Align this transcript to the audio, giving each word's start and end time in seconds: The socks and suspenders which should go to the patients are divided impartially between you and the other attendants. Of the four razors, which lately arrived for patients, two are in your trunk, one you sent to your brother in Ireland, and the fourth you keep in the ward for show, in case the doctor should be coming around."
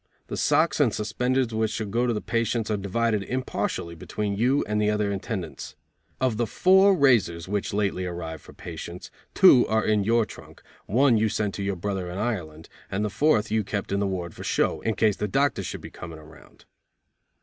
The 0.29 0.35
socks 0.35 0.79
and 0.79 0.91
suspenders 0.91 1.53
which 1.53 1.69
should 1.69 1.91
go 1.91 2.07
to 2.07 2.11
the 2.13 2.21
patients 2.21 2.71
are 2.71 2.75
divided 2.75 3.21
impartially 3.21 3.93
between 3.93 4.35
you 4.35 4.65
and 4.67 4.81
the 4.81 4.89
other 4.89 5.11
attendants. 5.11 5.75
Of 6.19 6.37
the 6.37 6.47
four 6.47 6.95
razors, 6.95 7.47
which 7.47 7.71
lately 7.71 8.07
arrived 8.07 8.41
for 8.41 8.51
patients, 8.53 9.11
two 9.35 9.67
are 9.67 9.85
in 9.85 10.03
your 10.03 10.25
trunk, 10.25 10.63
one 10.87 11.17
you 11.17 11.29
sent 11.29 11.53
to 11.53 11.63
your 11.63 11.75
brother 11.75 12.09
in 12.09 12.17
Ireland, 12.17 12.67
and 12.89 13.05
the 13.05 13.11
fourth 13.11 13.51
you 13.51 13.63
keep 13.63 13.91
in 13.91 13.99
the 13.99 14.07
ward 14.07 14.33
for 14.33 14.43
show, 14.43 14.81
in 14.81 14.95
case 14.95 15.17
the 15.17 15.27
doctor 15.27 15.61
should 15.61 15.81
be 15.81 15.91
coming 15.91 16.17
around." 16.17 16.65